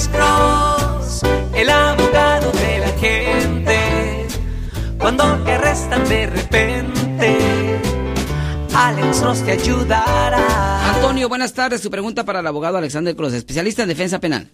Alex 0.00 0.08
Cross, 0.16 1.22
el 1.54 1.68
abogado 1.68 2.50
de 2.52 2.78
la 2.78 2.88
gente. 2.98 4.26
Cuando 4.98 5.24
te 5.44 5.52
arrestan 5.52 6.08
de 6.08 6.26
repente, 6.26 7.38
Alex 8.74 9.20
Cross 9.20 9.42
te 9.44 9.50
ayudará. 9.52 10.94
Antonio, 10.94 11.28
buenas 11.28 11.52
tardes. 11.52 11.82
Su 11.82 11.90
pregunta 11.90 12.24
para 12.24 12.40
el 12.40 12.46
abogado 12.46 12.78
Alexander 12.78 13.14
Cross, 13.14 13.34
especialista 13.34 13.82
en 13.82 13.88
defensa 13.90 14.18
penal. 14.18 14.48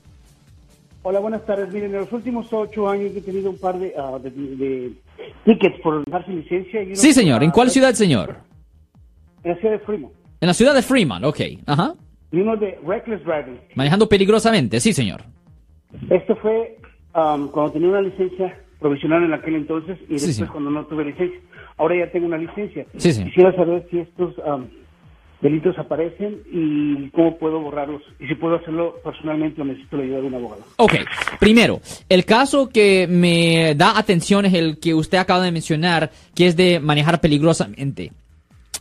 Hola, 1.03 1.21
buenas 1.21 1.47
tardes. 1.47 1.73
Miren, 1.73 1.95
en 1.95 2.01
los 2.01 2.13
últimos 2.13 2.53
ocho 2.53 2.89
años 2.89 3.13
he 3.15 3.21
tenido 3.21 3.49
un 3.51 3.59
par 3.59 3.79
de, 3.79 3.95
ah, 3.97 4.19
de- 4.21 4.31
de 4.31 4.93
tickets 5.45 5.81
por 5.81 6.05
darse 6.11 6.33
licencia. 6.33 6.83
y 6.83 6.97
Sí, 6.97 7.13
señor. 7.13 7.45
¿En 7.45 7.53
cuál 7.53 7.71
ciudad, 7.71 7.95
señor? 7.95 8.39
En 9.45 9.53
la 9.53 9.57
ciudad 9.61 9.75
de 9.75 9.79
Fremont. 9.79 10.13
En 10.41 10.49
la 10.49 10.55
ciudad 10.55 10.75
de 10.75 10.83
Fremont, 10.83 11.25
ok. 11.25 11.41
Ajá. 11.67 11.95
Y 12.33 12.41
uno 12.41 12.57
de 12.57 12.81
reckless 12.85 13.23
driving. 13.25 13.61
Manejando 13.77 14.09
peligrosamente, 14.09 14.81
sí, 14.81 14.93
señor. 14.93 15.23
Esto 16.11 16.37
fue 16.37 16.77
am, 17.13 17.49
cuando 17.49 17.73
tenía 17.73 17.89
una 17.89 18.01
licencia 18.03 18.59
provisional 18.81 19.25
en 19.25 19.33
aquel 19.33 19.55
entonces 19.57 19.99
y 20.03 20.19
Sí, 20.19 20.27
después 20.27 20.37
sí. 20.37 20.45
cuando 20.53 20.71
no 20.71 20.85
tuve 20.87 21.05
licencia. 21.05 21.41
Ahora 21.79 21.97
ya 21.99 22.11
tengo 22.13 22.27
una 22.27 22.39
licencia. 22.39 22.87
Sí. 22.97 23.25
Quisiera 23.25 23.55
saber 23.55 23.87
si 23.91 23.99
estos 24.01 24.35
am, 24.47 24.67
delitos 25.41 25.79
aparecen 25.79 26.39
y 26.51 27.11
cómo 27.11 27.37
puedo 27.39 27.61
borrarlos. 27.61 28.03
Y 28.19 28.27
si 28.27 28.35
puedo 28.35 28.57
hacerlo 28.57 28.97
personalmente 29.05 29.61
o 29.61 29.65
necesito 29.65 29.97
la 29.97 30.03
ayuda 30.05 30.21
de 30.21 30.27
un 30.27 30.35
abogado. 30.35 30.63
Ok, 30.77 30.95
primero, 31.41 31.81
el 32.09 32.25
caso 32.25 32.69
que 32.69 33.07
me 33.09 33.75
da 33.75 33.99
atención 33.99 34.45
es 34.47 34.55
el 34.55 34.79
que 34.79 34.95
usted 34.95 35.19
acaba 35.19 35.43
de 35.45 35.53
mencionar, 35.53 36.11
que 36.35 36.47
es 36.47 36.57
de 36.57 36.81
manejar 36.81 37.21
peligrosamente. 37.21 38.13